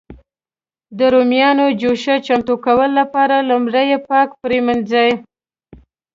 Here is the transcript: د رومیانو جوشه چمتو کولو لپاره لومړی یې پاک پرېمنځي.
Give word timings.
د 0.97 0.99
رومیانو 1.13 1.65
جوشه 1.81 2.15
چمتو 2.25 2.53
کولو 2.65 2.93
لپاره 2.99 3.35
لومړی 3.49 3.85
یې 3.91 3.99
پاک 4.09 4.29
پرېمنځي. 4.41 5.09